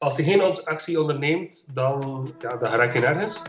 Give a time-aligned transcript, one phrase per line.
[0.00, 3.40] Als je geen actie onderneemt, dan, ja, dan raak je nergens.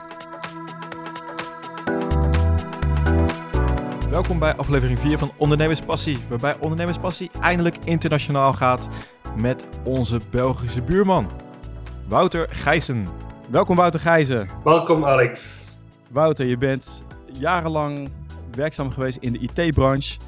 [4.10, 8.90] Welkom bij aflevering 4 van Ondernemerspassie, waarbij Ondernemerspassie eindelijk internationaal gaat
[9.36, 11.32] met onze Belgische buurman,
[12.08, 13.08] Wouter Gijzen.
[13.50, 14.50] Welkom Wouter Gijzen.
[14.64, 15.64] Welkom Alex.
[16.10, 18.10] Wouter, je bent jarenlang
[18.56, 20.20] werkzaam geweest in de IT-branche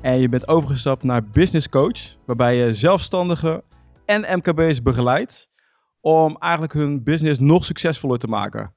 [0.00, 3.62] en je bent overgestapt naar business coach, waarbij je zelfstandigen
[4.04, 5.52] en MKB's begeleidt
[6.04, 8.74] om eigenlijk hun business nog succesvoller te maken.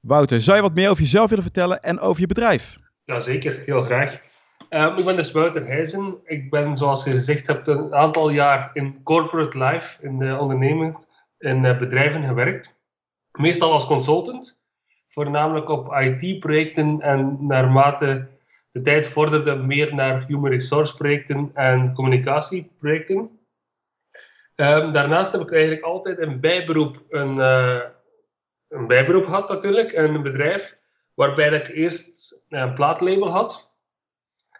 [0.00, 2.78] Wouter, zou je wat meer over jezelf willen vertellen en over je bedrijf?
[3.04, 4.20] Jazeker, heel graag.
[4.70, 6.16] Uh, ik ben dus Wouter Heijzen.
[6.24, 11.06] Ik ben, zoals je gezegd hebt, een aantal jaar in corporate life, in de onderneming,
[11.38, 12.74] in uh, bedrijven gewerkt.
[13.32, 14.62] Meestal als consultant,
[15.08, 18.28] voornamelijk op IT-projecten en naarmate
[18.72, 23.39] de tijd vorderde meer naar human resource projecten en communicatieprojecten.
[24.60, 27.80] Um, daarnaast heb ik eigenlijk altijd een bijberoep, een, uh,
[28.68, 30.78] een bijberoep gehad natuurlijk, een bedrijf
[31.14, 33.70] waarbij ik eerst een plaatlabel had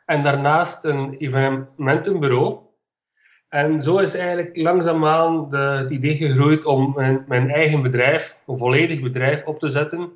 [0.04, 2.58] en daarnaast een evenementenbureau.
[3.48, 8.58] En zo is eigenlijk langzaamaan de, het idee gegroeid om mijn, mijn eigen bedrijf, een
[8.58, 10.12] volledig bedrijf op te zetten.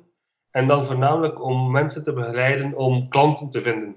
[0.51, 3.95] En dan voornamelijk om mensen te begeleiden om klanten te vinden.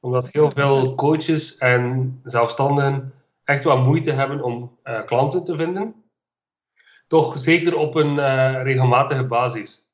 [0.00, 3.12] Omdat heel veel coaches en zelfstandigen
[3.44, 6.04] echt wat moeite hebben om uh, klanten te vinden.
[7.06, 9.86] Toch zeker op een uh, regelmatige basis.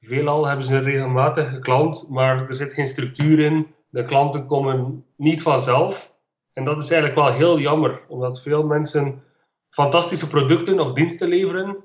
[0.00, 3.74] Veelal hebben ze een regelmatige klant, maar er zit geen structuur in.
[3.88, 6.16] De klanten komen niet vanzelf.
[6.52, 9.22] En dat is eigenlijk wel heel jammer, omdat veel mensen
[9.70, 11.84] fantastische producten of diensten leveren,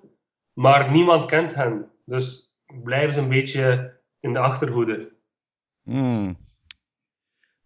[0.53, 1.91] maar niemand kent hen.
[2.05, 5.11] Dus blijven ze een beetje in de achterhoede.
[5.83, 6.37] Hmm.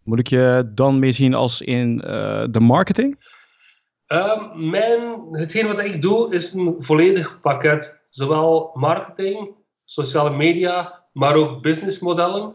[0.08, 3.18] Moet ik je dan meer zien als in uh, de marketing?
[4.06, 8.06] Um, mijn, hetgeen wat ik doe is een volledig pakket.
[8.10, 12.54] Zowel marketing, sociale media, maar ook businessmodellen.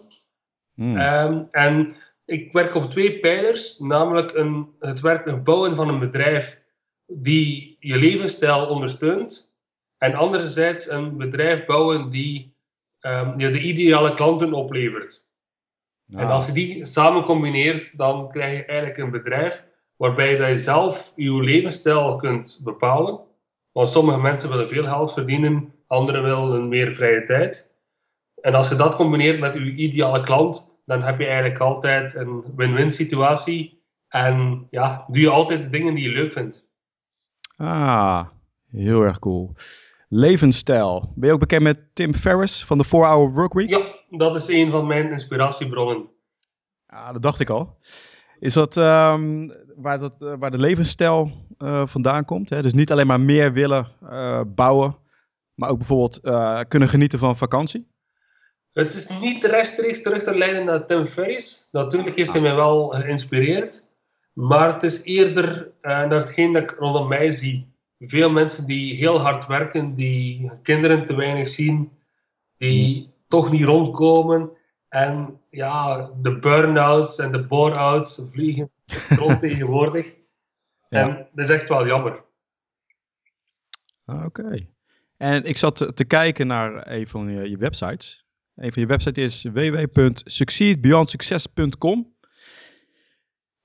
[0.75, 0.97] Hmm.
[0.97, 5.99] Um, en ik werk op twee pijlers, namelijk een, het werk, het bouwen van een
[5.99, 6.61] bedrijf
[7.05, 9.53] die je levensstijl ondersteunt.
[9.97, 12.55] En anderzijds een bedrijf bouwen die
[13.01, 15.31] um, je de ideale klanten oplevert.
[16.15, 21.13] En als je die samen combineert, dan krijg je eigenlijk een bedrijf waarbij je zelf
[21.15, 23.19] je levensstijl kunt bepalen.
[23.71, 27.71] Want sommige mensen willen veel geld verdienen, anderen willen meer vrije tijd.
[28.41, 32.43] En als je dat combineert met je ideale klant, dan heb je eigenlijk altijd een
[32.55, 33.81] win-win situatie.
[34.07, 36.67] En ja, doe je altijd de dingen die je leuk vindt.
[37.57, 38.25] Ah,
[38.71, 39.55] heel erg cool.
[40.09, 41.13] Levensstijl.
[41.15, 43.69] Ben je ook bekend met Tim Ferriss van de 4-Hour Workweek?
[43.69, 43.81] Ja,
[44.17, 46.09] dat is een van mijn inspiratiebronnen.
[46.85, 47.77] Ah, dat dacht ik al.
[48.39, 52.49] Is dat um, waar, dat, uh, waar de levensstijl uh, vandaan komt?
[52.49, 52.61] Hè?
[52.61, 54.97] Dus niet alleen maar meer willen uh, bouwen,
[55.53, 56.19] maar ook bijvoorbeeld
[56.67, 57.91] kunnen genieten van vakantie?
[58.71, 61.67] Het is niet rechtstreeks terug te leiden naar Tim Ferriss.
[61.71, 63.85] Natuurlijk heeft hij mij wel geïnspireerd.
[64.33, 67.75] Maar het is eerder naar hetgeen dat ik rondom mij zie.
[67.99, 71.91] Veel mensen die heel hard werken, die kinderen te weinig zien,
[72.57, 73.12] die hmm.
[73.33, 74.51] Toch niet rondkomen.
[74.89, 78.71] En ja, de burn-outs en de bore-outs vliegen
[79.09, 80.15] rond tegenwoordig.
[80.89, 80.99] Ja.
[80.99, 82.25] En dat is echt wel jammer.
[84.05, 84.67] Ah, oké.
[85.17, 88.25] En ik zat te, kijken naar een van je, je, websites.
[88.55, 92.15] Een van je websites is www.succeedbeyondsucces.com.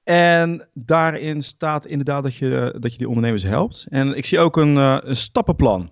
[0.02, 3.86] En daarin staat inderdaad dat je, dat je die ondernemers helpt.
[3.88, 5.90] En ik zie ook een, uh, een stappenplan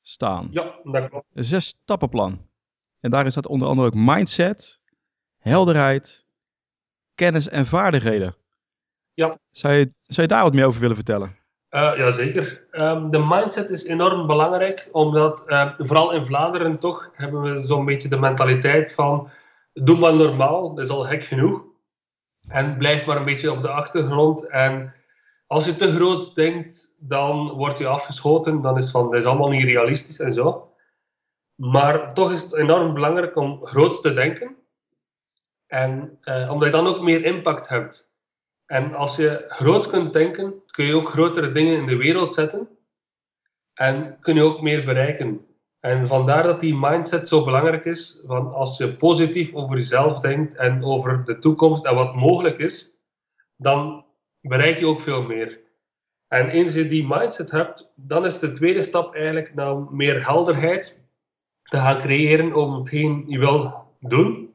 [0.00, 0.48] staan.
[0.50, 1.26] Ja, dat klopt.
[1.32, 2.50] Een zes stappenplan.
[3.02, 4.80] En daarin staat onder andere ook mindset,
[5.38, 6.24] helderheid,
[7.14, 8.36] kennis en vaardigheden.
[9.14, 9.38] Ja.
[9.50, 11.36] Zou je, zou je daar wat meer over willen vertellen?
[11.70, 12.66] Uh, Jazeker.
[12.72, 17.84] Um, de mindset is enorm belangrijk, omdat uh, vooral in Vlaanderen toch hebben we zo'n
[17.84, 19.30] beetje de mentaliteit van
[19.72, 21.62] doe maar normaal, dat is al gek genoeg.
[22.48, 24.46] En blijf maar een beetje op de achtergrond.
[24.46, 24.94] En
[25.46, 28.62] als je te groot denkt, dan word je afgeschoten.
[28.62, 30.71] Dan is van, dat is allemaal niet realistisch en zo.
[31.62, 34.56] Maar toch is het enorm belangrijk om groot te denken.
[35.66, 38.14] En uh, omdat je dan ook meer impact hebt.
[38.66, 42.68] En als je groot kunt denken, kun je ook grotere dingen in de wereld zetten.
[43.74, 45.46] En kun je ook meer bereiken.
[45.80, 48.22] En vandaar dat die mindset zo belangrijk is.
[48.26, 52.96] Van als je positief over jezelf denkt en over de toekomst en wat mogelijk is,
[53.56, 54.04] dan
[54.40, 55.60] bereik je ook veel meer.
[56.28, 61.00] En eens je die mindset hebt, dan is de tweede stap eigenlijk naar meer helderheid
[61.72, 64.54] te gaan creëren om hetgeen je wil doen.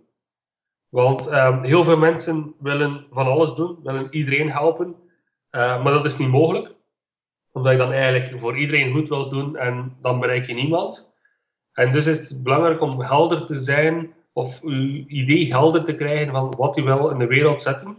[0.89, 4.95] Want uh, heel veel mensen willen van alles doen, willen iedereen helpen,
[5.51, 6.75] uh, maar dat is niet mogelijk.
[7.51, 11.13] omdat je dan eigenlijk voor iedereen goed wilt doen en dan bereik je niemand.
[11.73, 16.31] En dus is het belangrijk om helder te zijn of uw idee helder te krijgen
[16.31, 17.97] van wat u wil in de wereld zetten.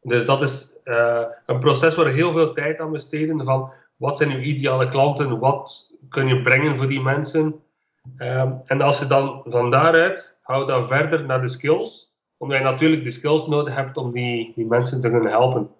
[0.00, 3.44] Dus dat is uh, een proces waar je heel veel tijd aan besteden.
[3.44, 5.38] Van wat zijn uw ideale klanten?
[5.38, 7.62] Wat kun je brengen voor die mensen?
[8.16, 12.14] Um, en als je dan van daaruit, hou dan verder naar de skills.
[12.36, 15.70] Omdat je natuurlijk de skills nodig hebt om die, die mensen te kunnen helpen.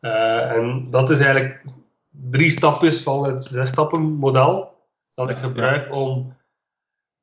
[0.00, 1.64] Uh, en dat is eigenlijk
[2.10, 4.74] drie stapjes van het zes stappen model
[5.14, 6.36] dat ik gebruik om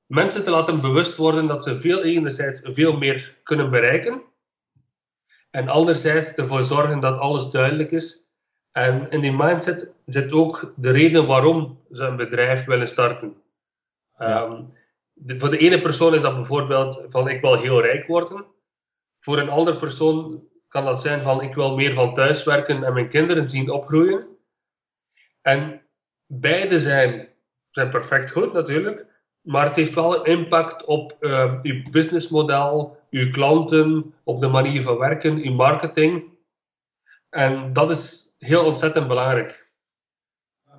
[0.05, 4.21] mensen te laten bewust worden dat ze veel enerzijds veel meer kunnen bereiken.
[5.51, 8.27] En anderzijds ervoor zorgen dat alles duidelijk is.
[8.71, 13.42] En in die mindset zit ook de reden waarom ze een bedrijf willen starten.
[14.23, 14.73] Um,
[15.37, 18.45] voor de ene persoon is dat bijvoorbeeld van ik wil heel rijk worden.
[19.19, 22.93] Voor een andere persoon kan dat zijn van ik wil meer van thuis werken en
[22.93, 24.37] mijn kinderen zien opgroeien.
[25.41, 25.81] En
[26.25, 27.29] beide zijn,
[27.69, 29.05] zijn perfect goed natuurlijk,
[29.41, 34.81] maar het heeft wel een impact op uh, uw businessmodel, uw klanten, op de manier
[34.81, 36.37] van werken, uw marketing.
[37.29, 39.71] En dat is heel ontzettend belangrijk.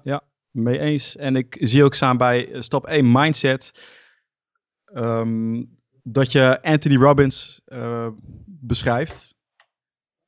[0.03, 0.23] Ja,
[0.55, 1.17] mee eens.
[1.17, 3.93] En ik zie ook staan bij stap 1 mindset.
[4.95, 5.69] Um,
[6.03, 8.09] dat je Anthony Robbins uh,
[8.47, 9.35] beschrijft.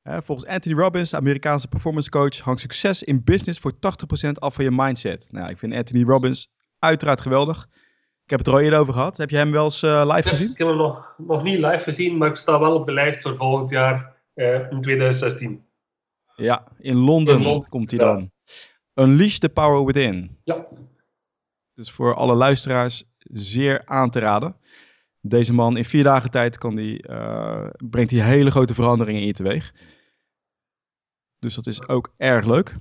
[0.02, 3.78] volgens Anthony Robbins, de Amerikaanse performance coach, hangt succes in business voor 80%
[4.32, 5.28] af van je mindset.
[5.32, 7.67] Nou, ik vind Anthony Robbins uiteraard geweldig.
[8.25, 9.17] Ik heb het er al eerder over gehad.
[9.17, 10.50] Heb je hem wel eens uh, live gezien?
[10.50, 13.23] Ik heb hem nog, nog niet live gezien, maar ik sta wel op de lijst
[13.23, 15.64] voor volgend jaar uh, in 2016.
[16.37, 18.31] Ja, in Londen, in Londen komt hij dan.
[18.98, 20.38] Unleash the Power Within.
[20.44, 20.66] Ja.
[21.75, 24.56] Dus voor alle luisteraars zeer aan te raden.
[25.20, 29.26] Deze man in vier dagen tijd kan die, uh, brengt hij hele grote veranderingen in
[29.26, 29.72] je teweeg.
[31.38, 32.76] Dus dat is ook erg leuk.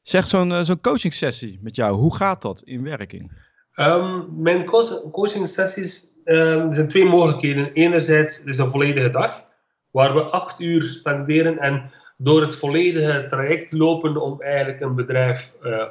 [0.00, 3.32] Zeg zo'n uh, zo'n coaching sessie met jou, hoe gaat dat in werking?
[3.74, 4.64] Um, mijn
[5.10, 7.72] coaching sessies um, er zijn twee mogelijkheden.
[7.72, 9.44] Enerzijds is een volledige dag,
[9.90, 15.52] waar we acht uur spenderen en door het volledige traject lopen om eigenlijk een bedrijf
[15.62, 15.88] uh,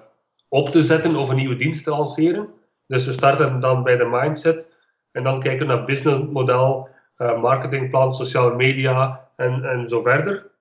[0.48, 2.50] op te zetten of een nieuwe dienst te lanceren.
[2.88, 4.72] Dus we starten dan bij de mindset
[5.12, 10.52] en dan kijken we naar businessmodel, uh, marketingplan, sociale media en, en zo verder.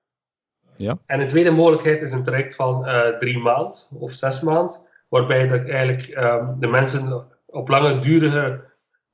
[0.75, 0.97] Ja.
[1.05, 5.43] En een tweede mogelijkheid is een traject van uh, drie maanden of zes maanden waarbij
[5.45, 8.63] ik eigenlijk um, de mensen op lange durige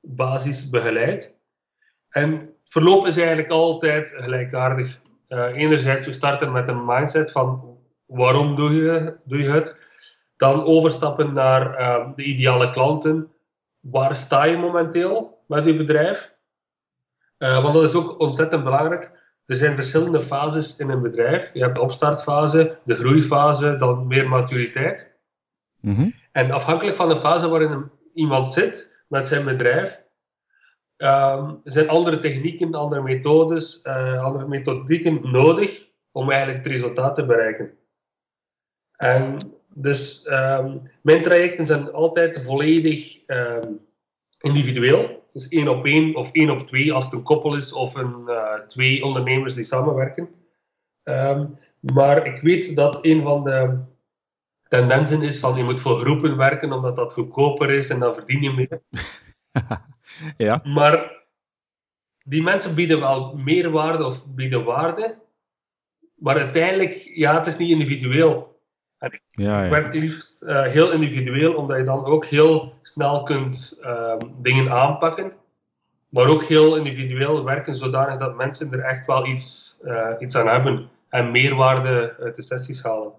[0.01, 1.35] basis begeleid.
[2.09, 4.99] En verloop is eigenlijk altijd gelijkaardig.
[5.29, 9.77] Uh, enerzijds, we starten met een mindset van waarom doe je, doe je het?
[10.37, 13.31] Dan overstappen naar uh, de ideale klanten.
[13.79, 16.37] Waar sta je momenteel met je bedrijf?
[17.37, 19.11] Uh, want dat is ook ontzettend belangrijk.
[19.45, 21.53] Er zijn verschillende fases in een bedrijf.
[21.53, 25.17] Je hebt de opstartfase, de groeifase, dan meer maturiteit.
[25.79, 26.13] Mm -hmm.
[26.31, 30.03] En afhankelijk van de fase waarin iemand zit met zijn bedrijf,
[30.99, 37.25] um, zijn andere technieken, andere methodes, uh, andere methodieken nodig om eigenlijk het resultaat te
[37.25, 37.77] bereiken.
[38.95, 39.37] En
[39.73, 43.79] dus um, mijn trajecten zijn altijd volledig um,
[44.41, 45.27] individueel.
[45.33, 48.23] Dus één op één of één op twee als het een koppel is of een,
[48.27, 50.29] uh, twee ondernemers die samenwerken.
[51.79, 53.79] maar ik weet dat een van de
[54.67, 58.41] tendensen is van je moet voor groepen werken omdat dat goedkoper is en dan verdien
[58.41, 58.81] je meer.
[60.37, 60.61] ja.
[60.63, 61.11] Maar
[62.23, 65.17] die mensen bieden wel meerwaarde of bieden waarde,
[66.15, 68.61] maar uiteindelijk, ja, het is niet individueel.
[68.97, 69.69] En ik ja, ja.
[69.69, 75.33] werk liefst uh, heel individueel, omdat je dan ook heel snel kunt uh, dingen aanpakken,
[76.09, 80.47] maar ook heel individueel werken, zodanig dat mensen er echt wel iets, uh, iets aan
[80.47, 83.13] hebben en meerwaarde uit de sessies halen.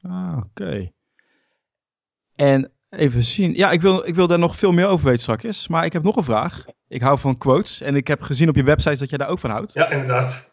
[0.00, 0.62] Ah, oké.
[0.62, 0.92] Okay.
[2.34, 3.54] En even zien.
[3.54, 5.68] Ja, ik wil, ik wil daar nog veel meer over weten straks.
[5.68, 6.64] Maar ik heb nog een vraag.
[6.88, 7.80] Ik hou van quotes.
[7.80, 9.72] En ik heb gezien op je website dat jij daar ook van houdt.
[9.72, 10.52] Ja, inderdaad.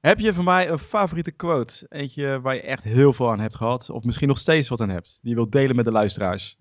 [0.00, 1.86] Heb je voor mij een favoriete quote?
[1.88, 3.90] Eentje waar je echt heel veel aan hebt gehad.
[3.90, 5.18] Of misschien nog steeds wat aan hebt.
[5.22, 6.56] Die je wilt delen met de luisteraars.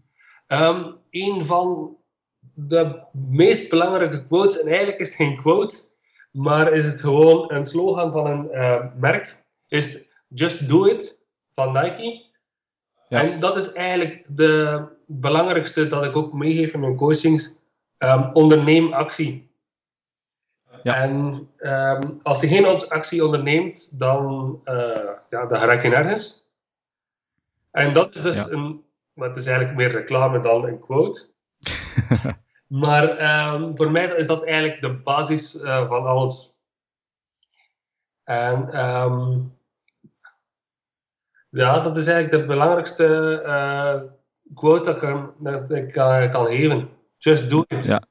[0.48, 1.98] Um, een van
[2.54, 4.62] de meest belangrijke quotes.
[4.62, 5.88] En eigenlijk is het geen quote.
[6.32, 9.44] Maar is het gewoon een slogan van een uh, merk.
[9.68, 11.22] Is just do it
[11.52, 12.28] van Nike.
[13.10, 13.22] Ja.
[13.22, 17.58] En dat is eigenlijk de belangrijkste dat ik ook meegeef in mijn coachings.
[17.98, 19.50] Um, onderneem actie.
[20.84, 20.96] Ja.
[20.96, 26.48] En um, als je geen actie onderneemt, dan, uh, ja, dan raak je nergens.
[27.72, 28.48] En dat is dus Ja.
[28.50, 31.26] een, maar het is eigenlijk meer reclame dan een quote.
[32.84, 33.04] maar
[33.54, 36.58] um, voor mij is dat eigenlijk de basis uh, van alles.
[38.24, 39.58] En um,
[41.50, 44.12] Ja, dat is eigenlijk de belangrijkste uh,
[44.54, 46.90] quote dat ik, kan, dat ik uh, kan geven.
[47.18, 47.84] Just do it.
[47.84, 48.04] Ja,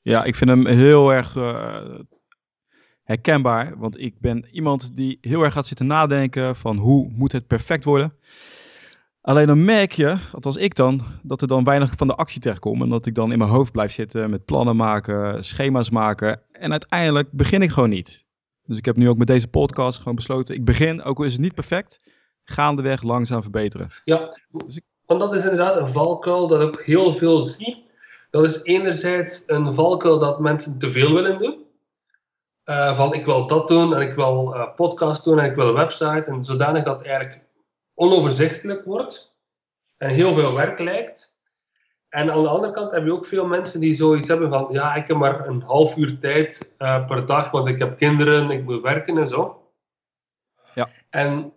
[0.00, 1.98] ja ik vind hem heel erg uh,
[3.02, 3.78] herkenbaar.
[3.78, 7.84] Want ik ben iemand die heel erg gaat zitten nadenken van hoe moet het perfect
[7.84, 8.14] worden.
[9.20, 12.82] Alleen dan merk je, althans ik dan, dat er dan weinig van de actie terechtkomt.
[12.82, 16.42] En dat ik dan in mijn hoofd blijf zitten met plannen maken, schema's maken.
[16.52, 18.26] En uiteindelijk begin ik gewoon niet.
[18.64, 21.32] Dus ik heb nu ook met deze podcast gewoon besloten, ik begin, ook al is
[21.32, 22.12] het niet perfect,
[22.44, 23.90] gaandeweg langzaam verbeteren.
[24.04, 24.84] Ja, dus ik...
[25.18, 27.86] want dat is inderdaad een valkuil dat ik heel veel zie.
[28.30, 31.66] Dat is enerzijds een valkuil dat mensen te veel willen doen.
[32.64, 35.68] Uh, van ik wil dat doen en ik wil uh, podcast doen en ik wil
[35.68, 36.24] een website.
[36.24, 37.44] En zodanig dat het eigenlijk
[37.94, 39.34] onoverzichtelijk wordt
[39.96, 41.36] en heel veel werk lijkt.
[42.08, 44.94] En aan de andere kant heb je ook veel mensen die zoiets hebben van ja,
[44.94, 48.64] ik heb maar een half uur tijd uh, per dag, want ik heb kinderen, ik
[48.64, 49.70] moet werken en zo.
[50.74, 50.88] Ja.
[51.10, 51.52] En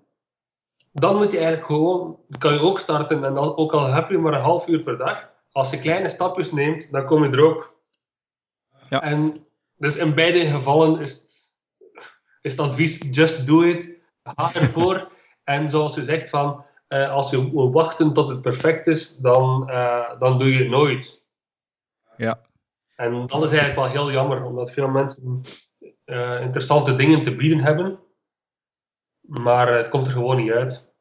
[1.00, 4.34] dan moet je eigenlijk gewoon, kan je ook starten en ook al heb je maar
[4.34, 7.76] een half uur per dag, als je kleine stapjes neemt, dan kom je er ook.
[8.90, 9.02] Ja.
[9.02, 9.46] En
[9.78, 11.56] dus in beide gevallen is het,
[12.42, 13.98] is het advies just do it.
[14.24, 15.12] Ga ervoor.
[15.44, 20.20] en zoals je zegt van, uh, als je wachten tot het perfect is, dan, uh,
[20.20, 21.24] dan doe je het nooit.
[22.18, 22.40] Ja.
[22.96, 25.42] En dat is eigenlijk wel heel jammer, omdat veel mensen
[26.06, 28.00] uh, interessante dingen te bieden hebben,
[29.28, 30.94] maar het komt er gewoon niet uit.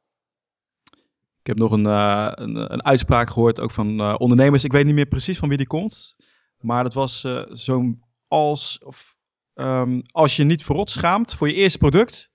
[1.40, 4.64] Ik heb nog een, een, een, uitspraak gehoord, ook van ondernemers.
[4.64, 6.16] Ik weet niet meer precies van wie die komt,
[6.59, 9.16] maar dat was zo'n als, of,
[9.54, 12.33] um, als je niet verrot schaamt voor je eerste product,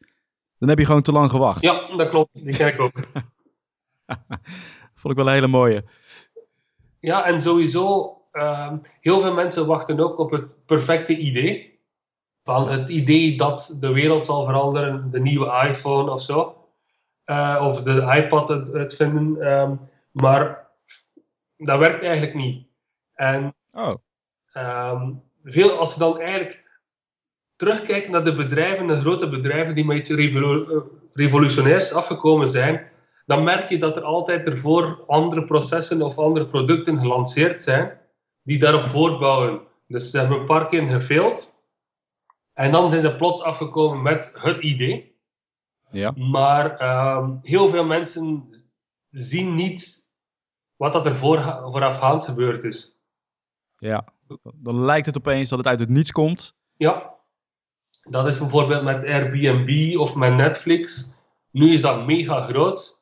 [0.58, 1.62] dan heb je gewoon te lang gewacht.
[1.62, 2.30] Ja, dat klopt.
[2.34, 2.92] Die kijk ik ook.
[5.00, 5.84] Vond ik wel een hele mooie.
[7.00, 11.69] Ja, en sowieso, uh, heel veel mensen wachten ook op het perfecte idee.
[12.50, 16.68] Van het idee dat de wereld zal veranderen, de nieuwe iPhone of zo.
[17.26, 19.48] Uh, of de iPad uitvinden.
[19.48, 19.80] Um,
[20.12, 20.68] maar
[21.58, 22.68] dat werkt eigenlijk niet.
[23.14, 23.94] En oh.
[24.54, 26.80] um, veel, als je dan eigenlijk
[27.56, 30.82] terugkijkt naar de bedrijven, de grote bedrijven die met iets revolu
[31.14, 32.92] revolutionairs afgekomen zijn,
[33.26, 38.00] dan merk je dat er altijd ervoor andere processen of andere producten gelanceerd zijn
[38.44, 39.62] die daarop voortbouwen.
[39.88, 41.58] Dus ze hebben een paar keer gefaild
[42.60, 45.18] en dan zijn ze plots afgekomen met het idee.
[45.92, 46.12] Ja.
[46.12, 46.82] Maar
[47.18, 48.48] um, heel veel mensen
[49.10, 50.08] zien niet
[50.76, 53.02] wat dat er voor, voorafgaand gebeurd is.
[53.78, 54.06] Ja,
[54.56, 56.56] dan lijkt het opeens dat het uit het niets komt.
[56.78, 57.14] Ja,
[58.10, 61.14] dat is bijvoorbeeld met Airbnb of met Netflix.
[61.52, 63.02] Nu is dat mega groot.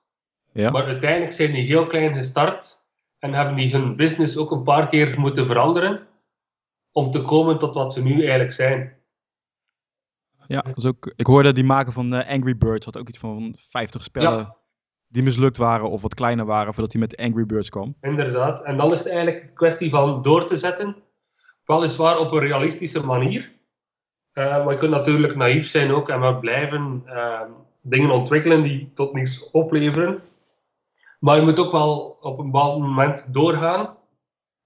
[0.52, 0.70] Ja.
[0.70, 2.86] Maar uiteindelijk zijn die heel klein gestart
[3.20, 6.08] en hebben die hun business ook een paar keer moeten veranderen
[6.92, 8.97] om te komen tot wat ze nu eigenlijk zijn.
[10.48, 13.18] Ja, dat is ook, ik hoorde die maken van uh, Angry Birds had ook iets
[13.18, 14.56] van 50 spellen Ja.
[15.08, 17.96] die mislukt waren of wat kleiner waren voordat hij met Angry Birds kwam.
[18.02, 18.64] Inderdaad.
[18.64, 20.96] En dan is het eigenlijk een kwestie van door te zetten.
[21.66, 23.52] Weliswaar op een realistische manier.
[24.34, 27.42] Uh, maar je kunt natuurlijk naïef zijn ook en maar blijven uh,
[27.82, 30.22] dingen ontwikkelen die tot niets opleveren.
[31.20, 33.96] Maar je moet ook wel op een bepaald moment doorgaan.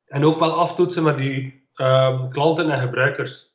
[0.06, 3.50] En ook wel aftoetsen met die uh, klanten en gebruikers.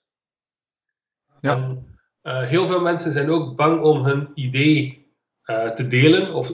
[1.41, 1.53] Ja.
[1.53, 1.96] En,
[2.27, 5.07] uh, heel veel mensen zijn ook bang om hun idee
[5.45, 6.53] uh, te delen of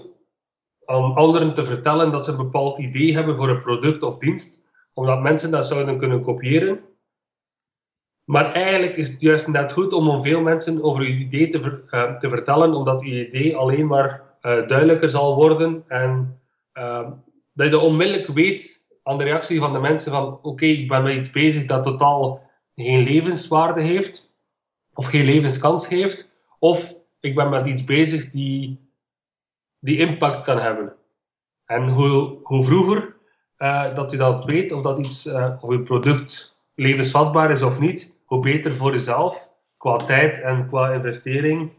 [0.84, 4.62] aan anderen te vertellen dat ze een bepaald idee hebben voor een product of dienst,
[4.94, 6.80] omdat mensen dat zouden kunnen kopiëren.
[8.24, 12.16] Maar eigenlijk is het juist net goed om veel mensen over je idee te, uh,
[12.18, 16.40] te vertellen, omdat je idee alleen maar duidelijker zal worden en
[17.52, 21.16] dat je onmiddellijk weet aan de reactie van de mensen van oké, ik ben met
[21.16, 24.31] iets bezig dat totaal geen levenswaarde heeft
[24.94, 28.80] of geen levenskans heeft, of ik ben met iets bezig die,
[29.78, 30.92] die impact kan hebben.
[31.64, 33.14] En hoe, hoe vroeger
[33.58, 37.80] uh, dat je dat weet, of dat iets, uh, of je product levensvatbaar is of
[37.80, 41.72] niet, hoe beter voor jezelf, qua tijd en qua investering,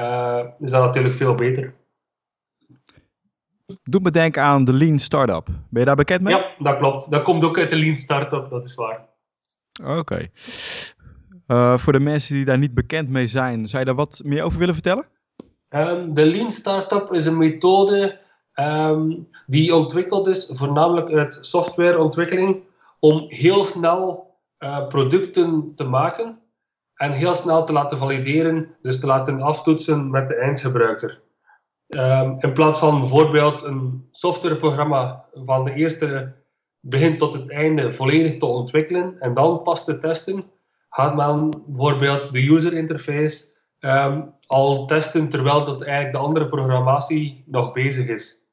[0.00, 1.74] uh, is dat natuurlijk veel beter.
[3.82, 5.46] Doet me denken aan de Lean Startup.
[5.46, 6.34] Ben je daar bekend mee?
[6.34, 7.10] Ja, dat klopt.
[7.10, 9.08] Dat komt ook uit de Lean Startup, dat is waar.
[9.82, 9.98] Oké.
[9.98, 10.30] Okay.
[11.48, 14.42] Uh, voor de mensen die daar niet bekend mee zijn, zou je daar wat meer
[14.42, 15.06] over willen vertellen?
[15.68, 18.18] Um, de Lean Startup is een methode
[18.54, 22.62] um, die ontwikkeld is voornamelijk uit softwareontwikkeling
[23.00, 26.38] om heel snel uh, producten te maken
[26.94, 31.20] en heel snel te laten valideren, dus te laten aftoetsen met de eindgebruiker.
[31.88, 36.32] Um, in plaats van bijvoorbeeld een softwareprogramma van de eerste
[36.80, 40.44] begin tot het einde volledig te ontwikkelen en dan pas te testen,
[40.94, 43.44] gaat men bijvoorbeeld de user interface
[43.78, 48.48] ehm, al testen terwijl dat eigenlijk de andere programmatie nog bezig is.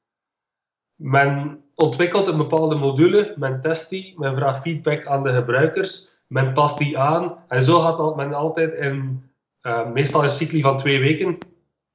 [0.95, 6.53] Men ontwikkelt een bepaalde module, men test die, men vraagt feedback aan de gebruikers, men
[6.53, 9.23] past die aan en zo gaat men altijd in
[9.61, 11.37] uh, meestal een cycli van twee weken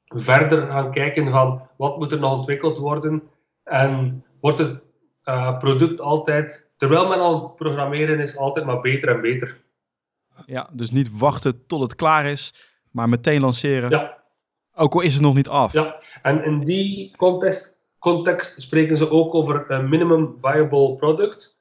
[0.04, 3.22] verder gaan kijken van wat moet er nog ontwikkeld worden
[3.62, 4.80] en wordt het
[5.24, 9.64] uh, product altijd, terwijl men al programmeren is, altijd maar beter en beter.
[10.46, 13.90] Ja, dus niet wachten tot het klaar is, maar meteen lanceren.
[13.90, 14.24] Ja.
[14.74, 15.72] Ook al is het nog niet af.
[15.72, 21.58] Ja, en in die context, context spreken ze ook over een minimum viable product.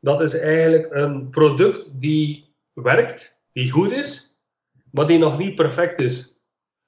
[0.00, 4.40] Dat is eigenlijk een product die werkt, die goed is,
[4.90, 6.42] maar die nog niet perfect is.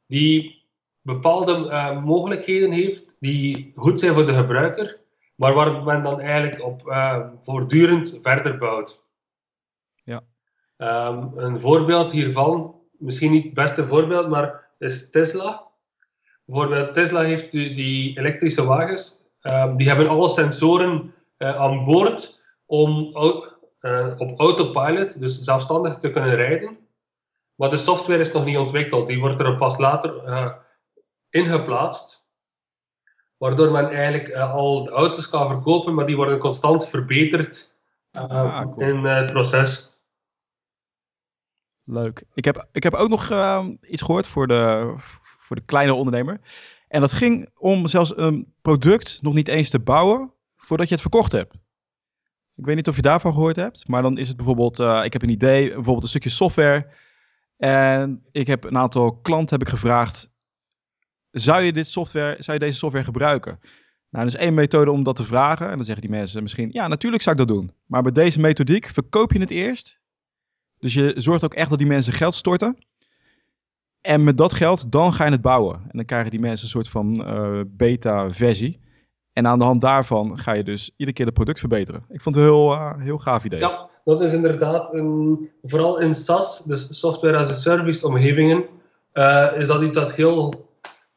[0.07, 0.65] Die
[1.01, 5.01] bepaalde uh, mogelijkheden heeft die goed zijn voor de gebruiker,
[5.35, 9.06] maar waar men dan eigenlijk op uh, voortdurend verder bouwt.
[10.79, 15.65] Um, een voorbeeld hiervan, misschien niet het beste voorbeeld, maar is Tesla.
[16.45, 22.43] Bijvoorbeeld Tesla heeft die, die elektrische wagens, um, die hebben alle sensoren uh, aan boord
[22.67, 23.17] om
[23.81, 26.79] uh, op autopilot, dus zelfstandig te kunnen rijden.
[27.55, 30.53] Maar de software is nog niet ontwikkeld, die wordt er pas later uh,
[31.31, 32.29] ingeplaatst.
[33.37, 37.77] Waardoor men eigenlijk al de auto's kan verkopen, maar die worden constant verbeterd
[38.13, 38.89] ah, cool.
[38.89, 39.96] in het proces.
[41.89, 42.25] Leuk.
[42.35, 43.31] Ik heb, ik heb ook nog
[43.81, 44.95] iets gehoord voor de,
[45.39, 46.41] voor de kleine ondernemer.
[46.89, 51.03] En dat ging om zelfs een product nog niet eens te bouwen voordat je het
[51.03, 51.55] verkocht hebt.
[52.57, 55.13] Ik weet niet of je daarvan gehoord hebt, maar dan is het bijvoorbeeld, uh, ik
[55.13, 56.91] heb een idee, bijvoorbeeld een stukje software.
[57.57, 60.31] En ik heb een aantal klanten heb ik gevraagd,
[61.31, 63.59] zou je, dit software, zou je deze software gebruiken?
[64.11, 65.71] Nou, er is één methode om dat te vragen.
[65.71, 67.73] En dan zeggen die mensen misschien, ja, natuurlijk zou ik dat doen.
[67.87, 70.01] Maar bij deze methodiek verkoop je het eerst.
[70.79, 72.79] Dus je zorgt ook echt dat die mensen geld storten.
[74.01, 75.75] En met dat geld, dan ga je het bouwen.
[75.75, 78.81] En dan krijgen die mensen een soort van uh, beta-versie.
[79.33, 82.05] En aan de hand daarvan ga je dus iedere keer het product verbeteren.
[82.09, 83.61] Ik vond het een heel, uh, heel gaaf idee.
[83.61, 88.65] Ja, dat is inderdaad, een, vooral in SaaS, dus software as a service omgevingen,
[89.13, 90.69] uh, is dat iets dat heel,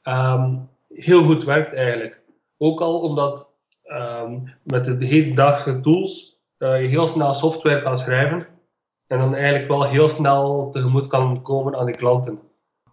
[0.03, 2.21] um, heel goed werkt eigenlijk.
[2.57, 3.53] Ook al omdat
[3.85, 8.47] um, met de hedendaagse tools je heel snel software kan schrijven
[9.09, 12.39] en dan eigenlijk wel heel snel tegemoet kan komen aan die klanten.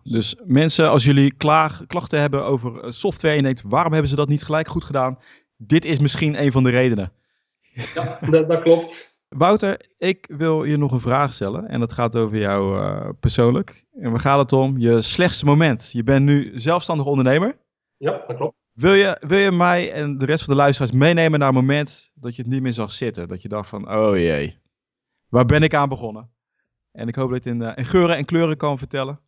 [0.03, 4.17] Dus mensen, als jullie klaag, klachten hebben over eh, software en denkt, waarom hebben ze
[4.17, 5.19] dat niet gelijk goed gedaan?
[5.57, 7.13] Dit is misschien een van de redenen.
[7.95, 9.19] Ja, dat, dat klopt.
[9.29, 13.85] Wouter, ik wil je nog een vraag stellen en dat gaat over jou uh, persoonlijk.
[13.93, 15.91] En we gaan het om je slechtste moment.
[15.93, 17.57] Je bent nu zelfstandig ondernemer.
[17.97, 18.55] Ja, dat klopt.
[18.73, 22.13] Wil je, wil je mij en de rest van de luisteraars meenemen naar een moment
[22.15, 23.29] dat je het niet meer zag zitten?
[23.29, 24.59] Dat je dacht van, oh jee,
[25.37, 26.31] waar ben ik aan begonnen?
[26.93, 29.21] En ik hoop dat je het in, uh, in geuren en kleuren kan vertellen.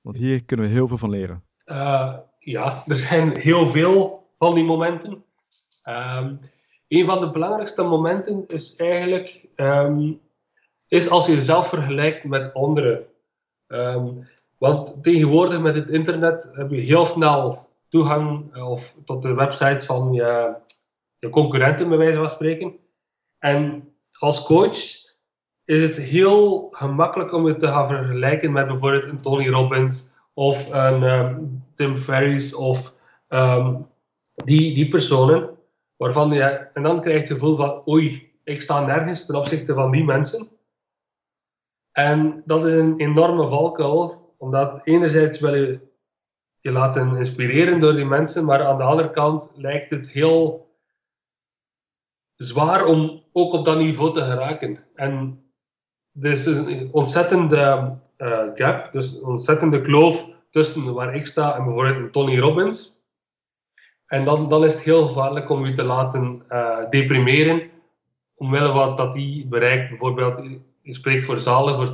[0.00, 1.44] Want hier kunnen we heel veel van leren.
[1.66, 5.24] Uh, ja, er zijn heel veel van die momenten.
[5.88, 6.40] Um,
[6.88, 10.20] een van de belangrijkste momenten is eigenlijk um,
[10.88, 13.06] is als je jezelf vergelijkt met anderen.
[13.66, 14.28] Um,
[14.58, 19.86] want tegenwoordig met het internet heb je heel snel toegang uh, of tot de websites
[19.86, 22.76] van je concurrenten, bij wijze van spreken.
[23.38, 25.03] En als coach
[25.64, 30.72] is het heel gemakkelijk om je te gaan vergelijken met bijvoorbeeld een Tony Robbins of
[30.72, 32.94] een um, Tim Ferriss of
[33.28, 33.86] um,
[34.44, 35.50] die, die personen.
[35.96, 39.74] Waarvan je, en dan krijg je het gevoel van, oei, ik sta nergens ten opzichte
[39.74, 40.48] van die mensen.
[41.92, 45.80] En dat is een enorme valkuil, omdat enerzijds wil je
[46.60, 50.68] je laten inspireren door die mensen, maar aan de andere kant lijkt het heel
[52.34, 54.84] zwaar om ook op dat niveau te geraken.
[54.94, 55.43] En
[56.20, 61.64] er is een ontzettende uh, gap, dus een ontzettende kloof tussen waar ik sta en
[61.64, 63.02] bijvoorbeeld Tony Robbins.
[64.06, 67.70] En dan, dan is het heel gevaarlijk om je te laten uh, deprimeren,
[68.34, 69.88] omwille wat dat die bereikt.
[69.88, 70.42] Bijvoorbeeld,
[70.82, 71.88] je spreekt voor zalen voor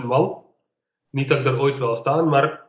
[0.00, 0.42] 10.000 man.
[1.10, 2.66] Niet dat ik er ooit wil staan, maar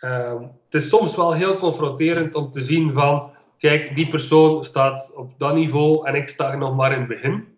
[0.00, 5.12] uh, het is soms wel heel confronterend om te zien van, kijk, die persoon staat
[5.14, 7.51] op dat niveau en ik sta nog maar in het begin.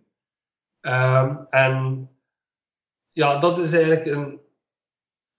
[0.87, 2.09] Um, en
[3.12, 4.40] ja, dat is eigenlijk een,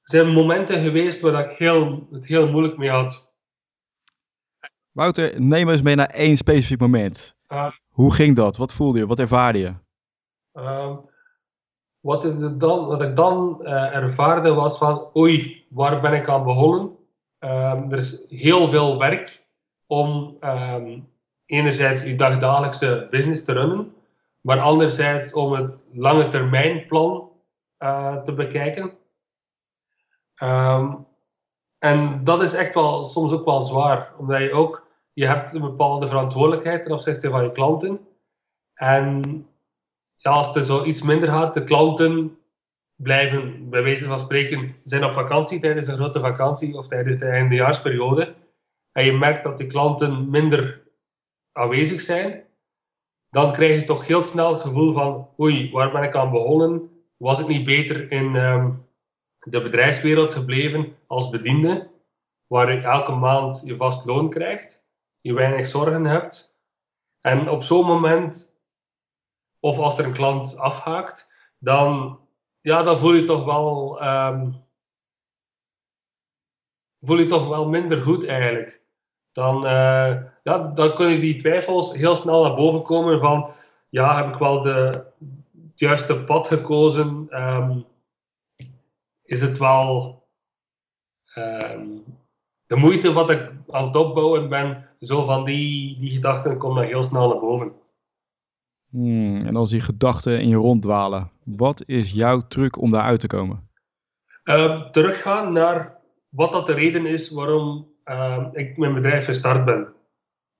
[0.01, 3.33] zijn momenten geweest waar ik heel, het heel moeilijk mee had.
[4.91, 7.35] Wouter, neem eens mee naar één specifiek moment.
[7.53, 8.57] Uh, Hoe ging dat?
[8.57, 9.07] Wat voelde je?
[9.07, 9.73] Wat ervaarde je?
[10.53, 10.97] Uh,
[11.99, 16.43] wat, ik dan, wat ik dan uh, ervaarde was van, oei, waar ben ik aan
[16.43, 16.97] begonnen?
[17.39, 19.47] Um, er is heel veel werk
[19.87, 20.37] om
[21.45, 23.94] enerzijds je dagdagelijkse business te runnen,
[24.45, 27.31] maar anderzijds om het lange termijn plan
[27.79, 28.97] uh, te bekijken.
[30.35, 30.95] Ehm,
[31.77, 35.61] en dat is echt wel soms ook wel zwaar, omdat je ook, je hebt een
[35.61, 38.07] bepaalde verantwoordelijkheid ten opzichte van je klanten.
[38.73, 39.21] En
[40.15, 42.37] ja, als het zo iets minder gaat, de klanten
[42.95, 47.25] blijven, bij wijze van spreken, zijn op vakantie tijdens een grote vakantie of tijdens de
[47.25, 48.35] eindejaarsperiode.
[48.91, 50.83] En je merkt dat de klanten minder
[51.51, 52.43] aanwezig zijn,
[53.35, 57.03] dan krijg je toch heel snel het gevoel van, oei, waar ben ik aan begonnen?
[57.17, 58.71] Was ik niet beter in ehm,
[59.39, 61.91] de bedrijfswereld gebleven als bediende,
[62.47, 64.83] waar je elke maand je vast loon krijgt,
[65.21, 66.57] je weinig zorgen hebt.
[67.21, 68.59] En op zo'n moment,
[69.59, 72.19] of als er een klant afhaakt, dan,
[72.61, 74.63] ja, dan voel je toch wel, um,
[77.01, 78.81] voel je toch wel minder goed eigenlijk.
[79.31, 83.51] Dan, uh, ja, dan kunnen die twijfels heel snel naar boven komen van,
[83.89, 87.27] ja, heb ik wel de, het juiste pad gekozen?
[87.31, 87.85] Um,
[89.23, 90.23] is het wel
[91.37, 92.03] um,
[92.67, 94.89] de moeite wat ik aan het opbouwen ben.
[94.99, 97.71] Zo van die, die gedachten komen dan heel snel naar boven.
[98.89, 103.27] Hmm, en als die gedachten in je ronddwalen, wat is jouw truc om daaruit te
[103.27, 103.69] komen?
[104.43, 105.97] Uh, teruggaan naar
[106.29, 109.94] wat dat de reden is waarom uh, ik mijn bedrijf gestart ben.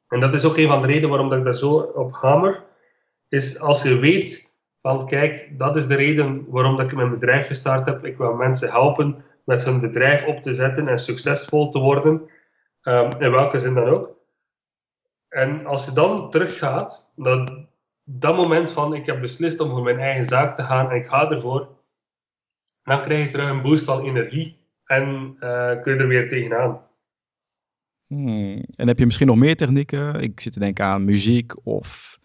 [0.10, 2.64] En dat is ook een van de redenen waarom dat ik daar zo op hamer.
[3.30, 7.48] Is als je weet van kijk, dat is de reden waarom dat ik mijn bedrijf
[7.48, 8.06] gestart heb.
[8.06, 12.30] Ik wil mensen helpen met hun bedrijf op te zetten en succesvol te worden,
[12.84, 14.16] um, in welke zin dan ook.
[15.30, 17.66] En als je dan teruggaat naar
[18.04, 21.08] dat moment van ik heb beslist om voor mijn eigen zaak te gaan en ik
[21.08, 21.68] ga ervoor,
[22.84, 26.82] dan krijg je terug een boost van energie en uh, kun je er weer tegenaan.
[28.08, 28.64] Hmm.
[28.76, 30.22] En heb je misschien nog meer technieken?
[30.22, 32.20] Ik zit te denken aan muziek of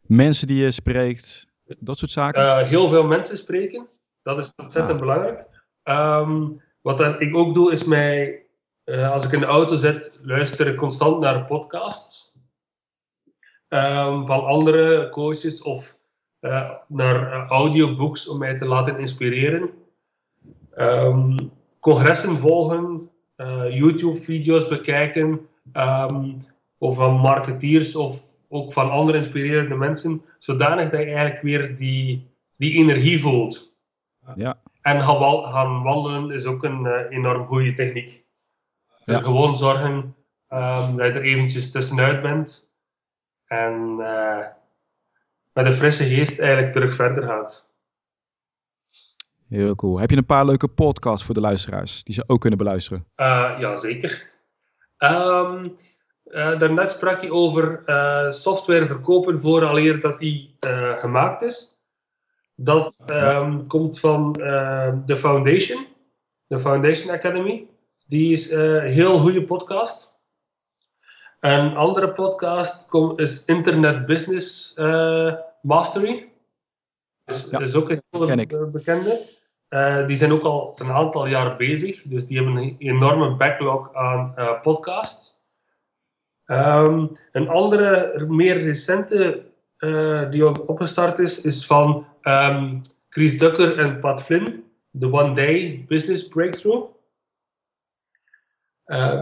[0.00, 1.46] mensen die je spreekt.
[1.78, 2.42] Dat soort zaken?
[2.42, 3.88] Uh, heel veel mensen spreken.
[4.22, 5.06] Dat is ontzettend ah.
[5.06, 5.46] belangrijk.
[5.84, 8.46] Um, wat ik ook doe, is mij,
[8.84, 12.32] uh, als ik in de auto zit, luisteren constant naar podcasts.
[13.68, 15.98] Um, van andere coaches of
[16.40, 19.70] uh, naar audiobooks om mij te laten inspireren.
[20.76, 21.36] Um,
[21.80, 23.10] congressen volgen,
[23.68, 25.48] YouTube-video's bekijken.
[26.78, 32.30] of van marketeers of ook van andere inspirerende mensen, zodanig dat je eigenlijk weer die,
[32.56, 33.74] die energie voelt.
[34.34, 34.58] Ja.
[34.80, 38.24] En gaan, wandelen is ook een uh, enorm goede techniek.
[39.04, 39.18] Ja.
[39.18, 40.14] Gewoon zorgen
[40.48, 42.72] um, dat je er eventjes tussenuit bent
[43.46, 44.46] en uh,
[45.52, 47.70] met een frisse geest eigenlijk terug verder gaat.
[49.52, 49.98] Heel cool.
[50.00, 53.06] Heb je een paar leuke podcasts voor de luisteraars die ze ook kunnen beluisteren?
[53.16, 54.30] Uh, ja, zeker.
[54.98, 55.76] Um,
[56.24, 60.56] uh, daarnet sprak je over uh, software verkopen vooraleer dat die
[60.96, 61.76] gemaakt is.
[62.54, 64.32] Dat um, komt van
[65.06, 65.86] de Foundation,
[66.46, 67.68] de Foundation Academy.
[68.06, 70.20] Die is een heel goede podcast.
[71.40, 74.74] Een andere podcast is Internet Business
[75.62, 76.32] Mastery.
[77.24, 79.40] Dus, ja, dat is ook een heel bekende.
[80.06, 84.34] Die zijn ook al een aantal jaar bezig, dus die hebben een enorme backlog aan
[84.62, 85.40] podcasts.
[86.46, 89.44] Um, een andere, meer recente
[89.78, 94.64] uh, die opgestart is, is van um, Chris Ducker en Pat Flynn,
[94.98, 96.90] The One Day Business Breakthrough.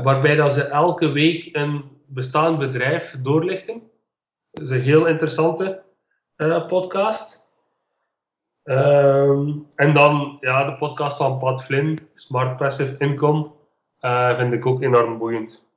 [0.02, 3.82] Waarbij dat ze elke week een bestaand bedrijf doorlichten.
[4.50, 5.82] Dat is een heel interessante
[6.68, 7.39] podcast.
[8.70, 13.50] Um, en dan ja, de podcast van Pat Flynn, Smart Passive Income,
[14.36, 15.68] vind ik ook enorm boeiend.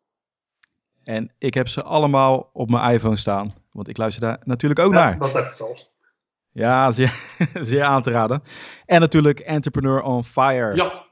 [1.04, 3.54] En ik heb ze allemaal op mijn iPhone staan.
[3.72, 5.18] Want ik luister daar natuurlijk ook naar.
[5.18, 5.78] Dat heb ik al.
[6.52, 7.14] Ja, zeer,
[7.70, 8.44] zeer aan te raden.
[8.86, 10.76] En natuurlijk Entrepreneur on Fire.
[10.76, 11.06] Ja.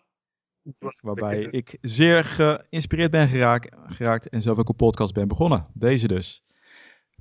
[1.01, 5.65] Waarbij ik zeer geïnspireerd ben geraakt, geraakt en zelf ook een podcast ben begonnen.
[5.73, 6.43] Deze dus.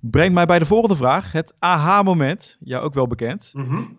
[0.00, 1.32] Brengt mij bij de volgende vraag.
[1.32, 2.56] Het aha-moment.
[2.60, 3.52] Jou ook wel bekend.
[3.54, 3.98] Mm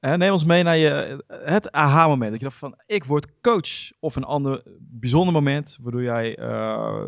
[0.00, 2.30] neem ons mee naar je, het aha-moment.
[2.30, 3.92] Dat je dacht van, ik word coach.
[4.00, 7.06] Of een ander bijzonder moment waardoor jij uh,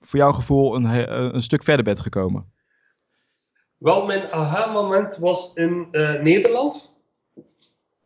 [0.00, 0.84] voor jouw gevoel een,
[1.34, 2.52] een stuk verder bent gekomen?
[3.78, 6.92] Wel, mijn aha-moment was in uh, Nederland.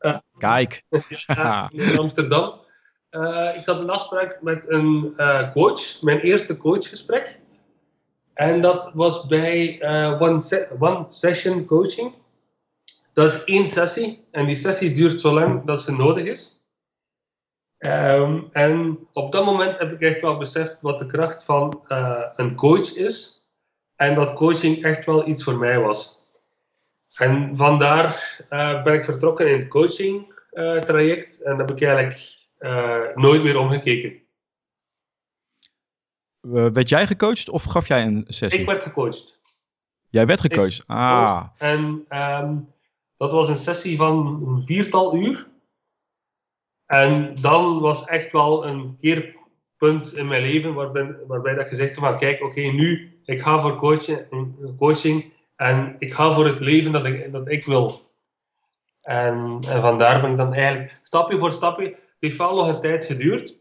[0.01, 0.83] Uh, Kijk.
[1.71, 2.61] in Amsterdam.
[3.57, 5.15] Ik had een afspraak met een
[5.53, 7.41] coach, mijn eerste coachgesprek.
[8.35, 9.83] En dat was bij
[10.21, 12.15] one, se one Session Coaching.
[13.13, 16.61] Dat is één sessie en die sessie duurt zo lang dat ze nodig is.
[17.79, 22.27] Um, en op dat moment heb ik echt wel beseft wat de kracht van uh,
[22.37, 23.45] een coach is.
[23.97, 26.21] En dat coaching echt wel iets voor mij was.
[27.15, 31.43] En vandaar uh, ben ik vertrokken in het coaching uh, traject.
[31.43, 32.41] En heb ik eigenlijk
[33.15, 34.21] nooit meer omgekeken.
[36.73, 38.61] werd jij gecoacht of gaf jij een sessie?
[38.61, 39.41] Ik werd gecoacht.
[40.09, 40.85] Jij werd gecoacht?
[40.87, 41.47] ah.
[41.59, 42.57] En ehm,
[43.23, 45.49] dat was een sessie van een viertal uur.
[46.87, 52.17] En dan was echt wel een keerpunt in mijn leven waarbij, waarbij dat gezegd van
[52.17, 54.27] kijk, oké, nu ik ga voor coaching,
[54.79, 57.93] coaching en ik ga voor het leven dat ik, dat ik wil.
[59.01, 61.85] En, en vandaar ben ik dan eigenlijk stapje voor stapje.
[61.85, 63.59] Het heeft wel nog een tijd geduurd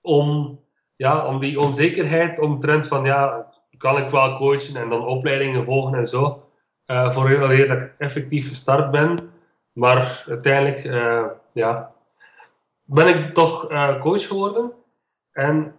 [0.00, 0.60] om,
[0.96, 5.98] ja, om die onzekerheid omtrent van ja, kan ik wel coachen en dan opleidingen volgen
[5.98, 6.43] en zo.
[6.86, 9.30] Uh, voor heel dat ik effectief gestart ben.
[9.72, 11.92] Maar uiteindelijk uh, ja,
[12.82, 14.72] ben ik toch uh, coach geworden.
[15.32, 15.76] En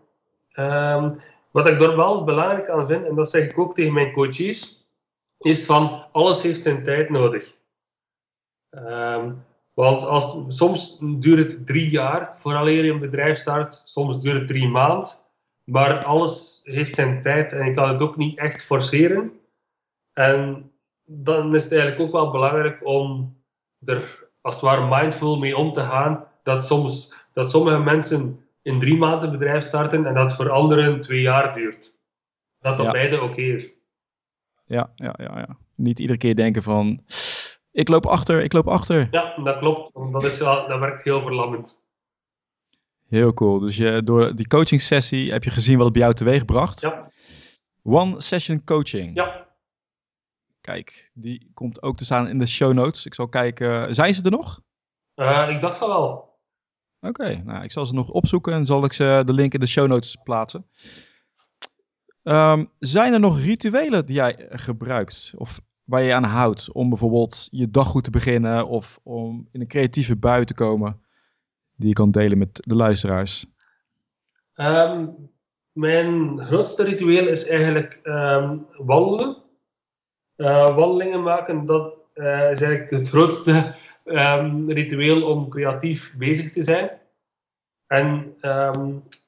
[0.53, 1.19] um,
[1.51, 4.87] wat ik er wel belangrijk aan vind, en dat zeg ik ook tegen mijn coaches,
[5.37, 7.55] is van alles heeft zijn tijd nodig.
[8.69, 14.37] Um, want als, soms duurt het drie jaar vooraleer je een bedrijf start, soms duurt
[14.39, 15.09] het drie maanden.
[15.63, 19.39] Maar alles heeft zijn tijd en je kan het ook niet echt forceren.
[20.13, 20.71] En
[21.05, 23.35] dan is het eigenlijk ook wel belangrijk om
[23.85, 26.27] er als het ware mindful mee om te gaan.
[26.43, 31.21] Dat, soms, dat sommige mensen in drie maanden bedrijf starten en dat voor anderen twee
[31.21, 31.95] jaar duurt.
[32.59, 33.73] Dat dat beide oké is.
[34.65, 35.57] Ja, ja, ja, ja.
[35.75, 37.03] Niet iedere keer denken van
[37.71, 39.07] ik loop achter, ik loop achter.
[39.11, 39.93] Ja, dat klopt.
[40.11, 41.83] Dat, is, dat werkt heel verlammend.
[43.07, 43.59] Heel cool.
[43.59, 46.81] Dus je, door die coaching sessie heb je gezien wat het bij jou teweeg bracht.
[46.81, 47.11] Ja.
[47.83, 49.15] One session coaching.
[49.15, 49.44] Ja.
[50.65, 53.05] Kijk, die komt ook te staan in de show notes.
[53.05, 54.61] Ik zal kijken, zijn ze er nog?
[55.15, 56.39] Uh, ik dacht van wel.
[56.99, 59.67] Oké, nou, ik zal ze nog opzoeken en zal ik ze de link in de
[59.67, 60.67] show notes plaatsen.
[62.23, 67.47] Um, zijn er nog rituelen die jij gebruikt of waar je aan houdt om bijvoorbeeld
[67.51, 71.03] je dag goed te beginnen of om in een creatieve bui te komen?
[71.75, 73.45] die je kan delen met de luisteraars?
[74.55, 75.29] Um,
[75.71, 79.44] mijn grootste ritueel is eigenlijk um, wandelen.
[80.37, 86.63] Uh, wandelingen maken, dat uh, is eigenlijk het grootste um, ritueel om creatief bezig te
[86.63, 86.89] zijn.
[87.87, 88.35] En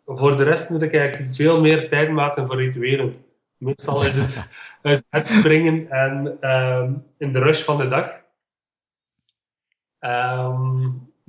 [0.05, 3.25] voor de rest moet ik eigenlijk veel meer tijd maken voor rituelen.
[3.57, 4.49] Meestal is het
[5.09, 6.37] het springen en
[7.17, 8.25] in de rush van de dag.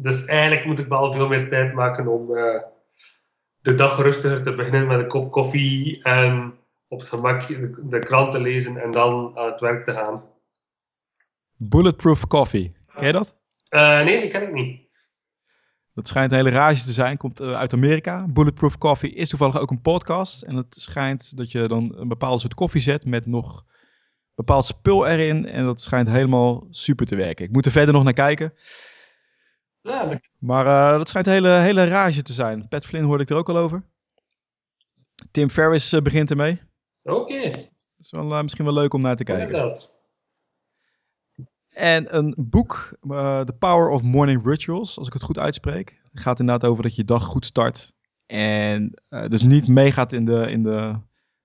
[0.00, 2.62] Dus eigenlijk moet ik wel veel meer tijd maken om uh,
[3.60, 6.58] de dag rustiger te beginnen met een kop koffie en
[6.88, 10.22] op het gemak de, krant te lezen en dan aan het werk te gaan.
[11.56, 13.36] Bulletproof Coffee, ken je dat?
[13.70, 14.86] Uh, nee, die ken ik niet.
[15.94, 18.26] Dat schijnt een hele rage te zijn, komt uh, uit Amerika.
[18.28, 20.42] Bulletproof Coffee is toevallig ook een podcast.
[20.42, 23.64] En het schijnt dat je dan een bepaalde soort koffie zet met nog
[24.34, 25.46] bepaald spul erin.
[25.46, 27.44] En dat schijnt helemaal super te werken.
[27.44, 28.54] Ik moet er verder nog naar kijken.
[30.38, 32.68] Maar uh, dat schijnt een hele, hele rage te zijn.
[32.68, 33.84] Pat Flynn hoorde ik er ook al over.
[35.30, 36.60] Tim Ferriss uh, begint ermee.
[37.08, 37.50] Oké.
[37.50, 39.46] Dat is wel, uh, misschien wel leuk om naar te kijken.
[39.46, 39.96] Inderdaad.
[41.68, 46.00] En een boek, The Power of Morning Rituals, als ik het goed uitspreek.
[46.12, 47.92] Gaat inderdaad over dat je dag goed start.
[48.26, 51.00] En dus niet meegaat in, de, in de,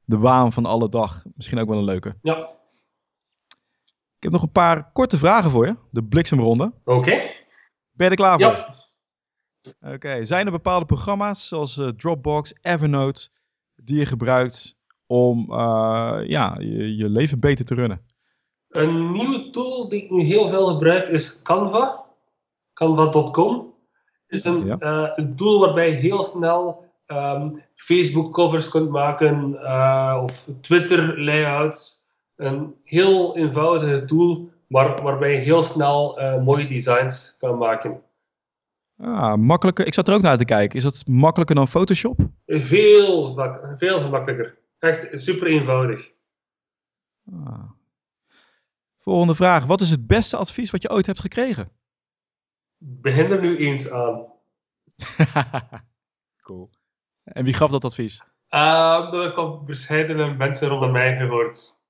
[0.06, 1.26] de waan van alle dag.
[1.36, 2.17] Misschien ook wel een leuke.
[2.21, 2.38] Ja.
[4.17, 5.76] Ik heb nog een paar korte vragen voor je.
[5.91, 6.73] De bliksemronde.
[6.84, 7.12] Oké.
[7.91, 8.52] Ben je er klaar voor?
[8.52, 8.76] Ja.
[9.93, 13.30] Oké, zijn er bepaalde programma's zoals uh, Dropbox, Evernote,
[13.76, 18.01] die je gebruikt om uh, ja, je, je, leven beter te runnen?
[18.69, 22.03] Een nieuwe tool die ik nu heel veel gebruik is Canva.
[22.73, 23.73] Canva.com
[24.27, 24.77] is een, ja.
[24.79, 29.53] uh, een, tool waarbij je heel snel um, Facebook covers kunt maken
[30.23, 32.01] of Twitter layouts.
[32.35, 38.01] Een heel eenvoudige tool maar waarbij je heel snel uh, mooie designs kan maken.
[38.97, 39.87] Ah, makkelijker.
[39.87, 40.77] Ik zat er ook naar te kijken.
[40.77, 42.19] Is dat makkelijker dan Photoshop?
[42.45, 43.35] Veel,
[43.77, 44.57] veel gemakkelijker.
[44.83, 46.11] Echt super eenvoudig.
[47.31, 47.71] Ah.
[48.99, 49.65] Volgende vraag.
[49.65, 51.71] Wat is het beste advies wat je ooit hebt gekregen?
[52.77, 54.31] Begin er nu eens aan.
[56.45, 56.69] cool.
[57.23, 58.23] En wie gaf dat advies?
[58.49, 61.81] Uh, dat heb ik verschillende mensen rondom mij gehoord.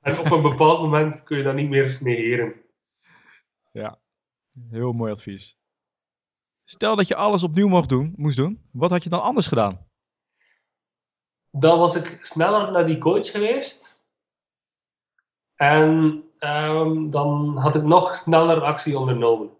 [0.00, 2.54] En op een bepaald moment kun je dat niet meer negeren.
[3.72, 3.98] Ja,
[4.70, 5.58] heel mooi advies.
[6.64, 9.85] Stel dat je alles opnieuw mocht doen, moest doen, wat had je dan anders gedaan?
[11.58, 13.98] Dan was ik sneller naar die coach geweest.
[15.54, 19.50] En um, dan had ik nog sneller actie ondernomen.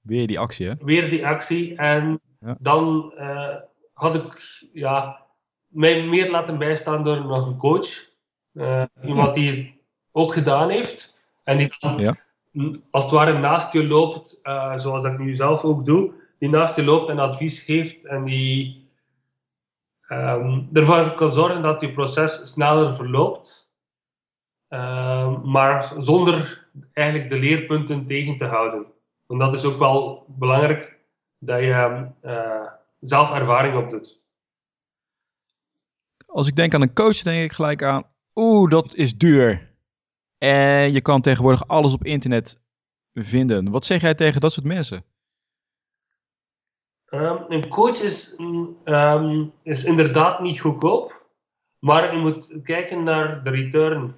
[0.00, 0.74] Weer die actie, hè?
[0.80, 1.76] Weer die actie.
[1.76, 2.56] En ja.
[2.60, 3.56] dan uh,
[3.92, 4.40] had ik
[4.72, 5.26] ja,
[5.66, 8.10] mij meer laten bijstaan door nog een coach.
[8.52, 9.72] Uh, iemand die het
[10.10, 11.18] ook gedaan heeft.
[11.44, 12.16] En die dan, ja.
[12.90, 16.12] als het ware naast je loopt, uh, zoals ik nu zelf ook doe.
[16.38, 18.81] die naast je loopt en advies geeft en die
[20.12, 23.72] um, ervoor kan zorgen dat je proces sneller verloopt,
[24.68, 28.86] um, maar zonder eigenlijk de leerpunten tegen te houden.
[29.26, 30.98] Want dat is ook wel belangrijk
[31.38, 34.22] dat je uh, zelf ervaring opdoet.
[36.26, 39.70] Als ik denk aan een coach, denk ik gelijk aan, oeh, dat is duur.
[40.38, 42.60] En je kan tegenwoordig alles op internet
[43.14, 43.70] vinden.
[43.70, 45.04] Wat zeg jij tegen dat soort mensen?
[47.14, 48.38] Um, een coach is,
[48.84, 51.26] um, is inderdaad niet goedkoop,
[51.78, 54.14] maar je moet kijken naar de return.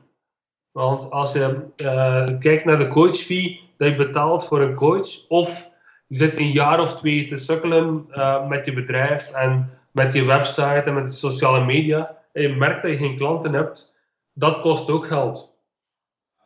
[0.70, 5.70] Want als je uh, kijkt naar de coachfee dat je betaalt voor een coach, of
[6.06, 10.24] je zit een jaar of twee te sukkelen uh, met je bedrijf en met je
[10.24, 13.96] website en met de sociale media, en je merkt dat je geen klanten hebt,
[14.32, 15.56] dat kost ook geld.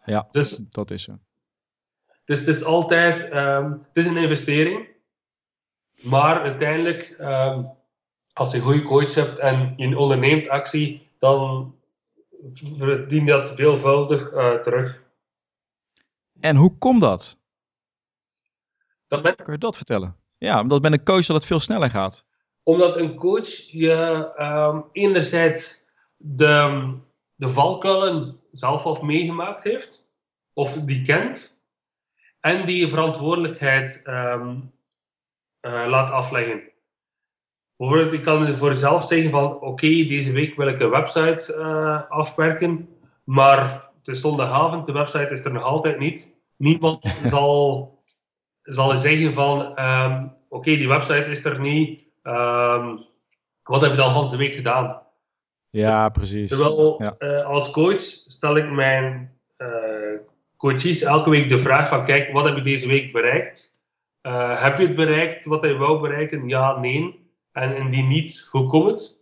[0.05, 1.19] Ja, dus, dat is zo.
[2.25, 4.97] Dus het is altijd um, het is een investering.
[6.03, 7.71] Maar uiteindelijk, um,
[8.33, 11.75] als je een goede coach hebt en je onderneemt actie, dan
[12.53, 15.03] verdien je dat veelvuldig uh, terug.
[16.41, 17.39] En hoe komt dat?
[19.09, 19.35] dat ben...
[19.35, 20.17] Kun je dat vertellen?
[20.39, 22.25] Ja, omdat bij een coach dat het veel sneller gaat.
[22.63, 26.95] Omdat een coach je um, enerzijds de,
[27.35, 30.05] de valkuilen zelf al meegemaakt heeft,
[30.53, 31.57] of die kent,
[32.41, 34.78] en die verantwoordelijkheid um, uh,
[35.61, 36.63] laat afleggen.
[37.77, 41.55] Bijvoorbeeld, ik kan voor jezelf zeggen van oké, okay, deze week wil ik een website
[41.59, 42.89] uh, afwerken,
[43.25, 46.37] maar het is zondagavond, de website is er nog altijd niet.
[46.57, 47.93] Niemand zal,
[48.63, 52.05] zal zeggen van um, oké, okay, die website is er niet.
[52.23, 53.07] Um,
[53.63, 55.03] wat heb je dan de week gedaan?
[55.71, 56.51] Ja, precies.
[56.51, 57.15] Terwijl ja.
[57.19, 59.39] Uh, als coach stel ik mijn
[60.57, 63.78] coaches elke week de vraag van kijk, wat heb je deze week bereikt?
[64.29, 66.49] Uh, heb je het bereikt wat je wou bereiken?
[66.49, 67.27] Ja, nee.
[67.53, 69.17] En indien niet, hoe komt het?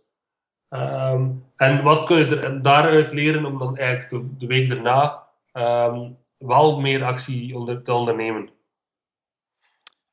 [0.69, 5.23] Um, en wat kun je er daaruit leren om dan eigenlijk de, de week daarna
[5.53, 8.49] um, wel meer actie onder, te ondernemen?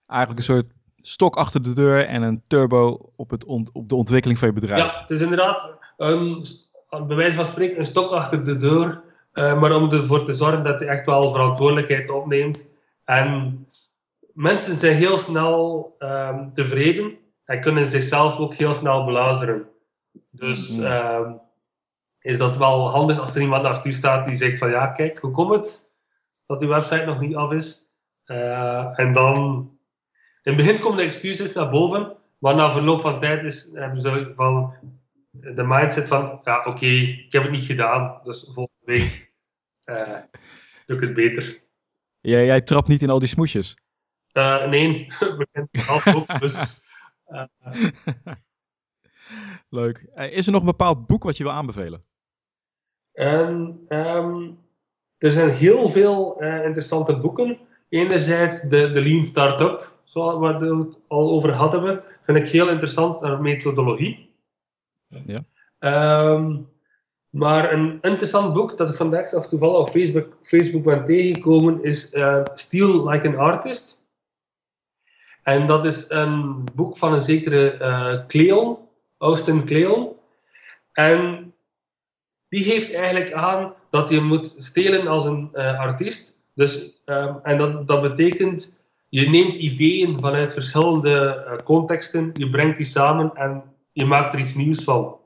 [0.07, 3.95] Eigenlijk een soort stok achter de deur en een turbo op, het ont, op de
[3.95, 4.93] ontwikkeling van je bedrijf.
[4.93, 6.47] Ja, het is inderdaad een,
[6.89, 9.03] bij wijze van spreken een stok achter de deur
[9.35, 12.67] uh, maar om ervoor te zorgen dat hij echt wel verantwoordelijkheid opneemt.
[13.05, 13.67] En
[14.35, 19.69] mensen zijn heel snel um, tevreden en kunnen zichzelf ook heel snel belazeren.
[20.31, 21.41] Dus um,
[22.21, 25.19] is dat wel handig als er iemand naast u staat die zegt van ja, kijk,
[25.19, 25.93] hoe komt het
[26.47, 27.93] dat die website nog niet af is?
[28.27, 29.39] Uh, en dan,
[30.43, 34.01] in het begin komen de excuses naar boven, maar na verloop van tijd is, hebben
[34.01, 34.75] ze van
[35.31, 39.33] de mindset van ja, oké, okay, ik heb het niet gedaan, dus volgende week
[39.85, 40.19] uh,
[40.87, 41.63] doe ik het beter.
[42.21, 43.77] Jij, jij trapt niet in al die smoesjes?
[44.35, 45.07] Uh, nee,
[45.39, 46.89] we kennen het ook, dus...
[47.29, 47.45] Uh.
[49.69, 49.99] Leuk.
[50.15, 52.03] Is er nog een bepaald boek wat je wil aanbevelen?
[53.13, 54.59] Um, um,
[55.19, 57.59] er zijn heel veel uh, interessante boeken.
[57.89, 63.21] Enerzijds de, de Lean Startup, zoals we het al over hadden, vind ik heel interessant,
[63.21, 64.35] naar methodologie.
[65.09, 65.45] Ja.
[66.33, 66.69] Um,
[67.31, 72.15] maar een interessant boek dat ik vandaag nog toevallig op Facebook, Facebook ben tegengekomen is
[72.15, 74.03] uh, Steal Like an Artist.
[75.45, 78.79] En dat is een boek van een zekere uh, Cleon,
[79.19, 80.13] Austin Cleon.
[80.93, 81.53] En
[82.49, 86.39] die geeft eigenlijk aan dat je moet stelen als een uh, artiest.
[86.55, 88.79] Dus, um, en dat, dat betekent,
[89.09, 94.55] je neemt ideeën vanuit verschillende contexten, je brengt die samen en je maakt er iets
[94.55, 95.19] nieuws van.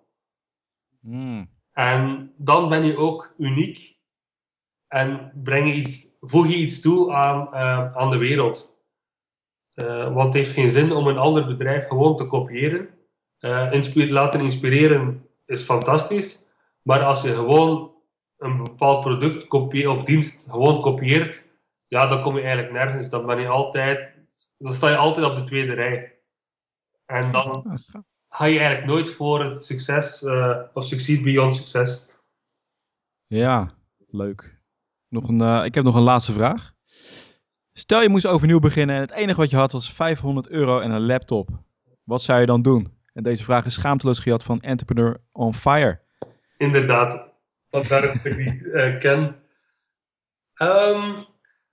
[1.01, 1.51] Mm.
[1.73, 3.97] En dan ben je ook uniek
[4.89, 8.78] en breng je iets, voeg je iets toe aan, uh, aan de wereld.
[9.81, 12.89] Uh, want het heeft geen zin om een ander bedrijf gewoon te kopiëren.
[13.41, 16.47] Uh, inspire, laten inspireren is fantastisch,
[16.83, 17.95] maar als je gewoon
[18.37, 21.45] een bepaald product kopie, of dienst gewoon kopieert,
[21.87, 23.11] ja, dan kom je eigenlijk nergens.
[23.11, 24.15] Dan, ben je altijd,
[24.57, 26.19] dan sta je altijd op de tweede rij.
[27.07, 27.79] En dan
[28.29, 32.07] ga je eigenlijk nooit voor het succes uh, of succeed beyond succes.
[33.27, 33.71] Ja,
[34.09, 34.61] leuk.
[35.09, 36.77] Nog een, ik heb nog een laatste vraag.
[37.79, 40.91] Stel je moest overnieuw beginnen en het enige wat je had was 500 euro en
[40.91, 41.49] een laptop.
[42.05, 42.93] Wat zou je dan doen?
[43.13, 46.01] En deze vraag is schaamteloos gehad van Entrepreneur on Fire.
[46.57, 47.29] Inderdaad,
[47.71, 49.37] vandaar dat ik die uh, ken.
[50.63, 51.27] Um,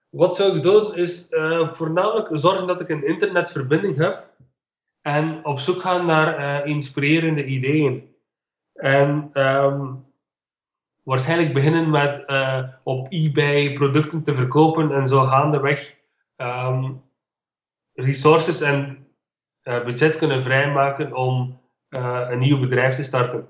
[0.09, 1.27] wat zou ik doen is
[1.71, 4.29] voornamelijk zorgen dat ik een internetverbinding heb
[5.01, 8.15] en op zoek gaan naar uh, inspirerende ideeën.
[8.73, 10.04] En um,
[11.05, 15.99] waarschijnlijk beginnen met uh, op eBay producten te verkopen en zo gaandeweg
[16.37, 17.03] um,
[17.93, 19.07] resources en
[19.63, 23.49] budget kunnen vrijmaken om een nieuw bedrijf te starten.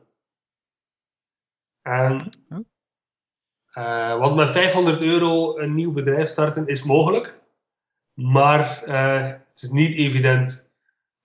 [1.81, 2.29] En,
[4.19, 7.39] want met 500 euro een nieuw bedrijf starten is mogelijk,
[8.13, 10.69] maar het is niet evident.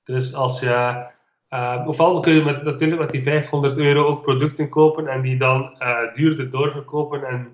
[0.03, 1.07] Dus als je
[1.51, 5.38] uh, ofwel kun je met, natuurlijk met die 500 euro ook producten kopen en die
[5.38, 7.48] dan uh, duurder doorverkopen en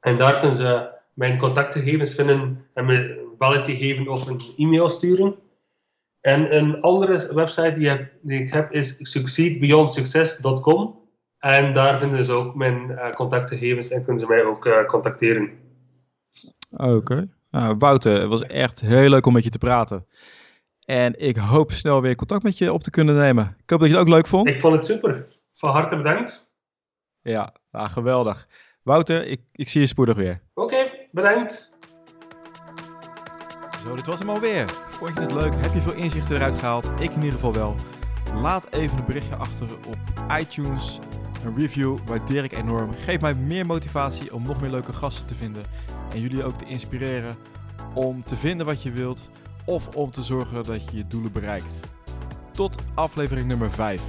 [0.00, 5.34] En daar kunnen ze mijn contactgegevens vinden en me belletje geven of een e-mail sturen.
[6.20, 10.98] En een andere website die, ik heb is succeedbeyondsuccess.com.
[11.38, 15.68] En daar vinden ze ook mijn uh, contactgegevens en kunnen ze mij ook uh, contacteren.
[16.70, 17.28] Oké.
[17.50, 20.06] Nou, Wouter, het was echt heel leuk om met je te praten.
[20.84, 23.56] En ik hoop snel weer contact met je op te kunnen nemen.
[23.62, 24.48] Ik hoop dat je het ook leuk vond.
[24.50, 25.26] Ik vond het super.
[25.54, 26.48] Van harte bedankt.
[27.22, 28.48] Ja, nou, geweldig.
[28.82, 30.42] Wouter, ik, ik zie je spoedig weer.
[30.54, 30.76] Oké,
[31.10, 31.74] bedankt.
[33.82, 34.68] Zo, dit was hem alweer.
[34.68, 35.52] Vond je het leuk?
[35.56, 36.90] Heb je veel inzichten eruit gehaald?
[36.98, 37.76] Ik in ieder geval wel.
[38.34, 39.98] Laat even een berichtje achter op
[40.38, 40.98] iTunes
[41.44, 42.94] een review waardeer ik enorm.
[42.94, 45.62] Geef mij meer motivatie om nog meer leuke gasten te vinden.
[46.12, 47.36] En jullie ook te inspireren
[47.94, 49.28] om te vinden wat je wilt.
[49.64, 51.80] Of om te zorgen dat je je doelen bereikt.
[52.52, 54.02] Tot aflevering nummer 5.